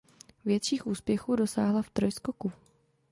[0.45, 2.51] Větších úspěchů dosáhla v trojskoku.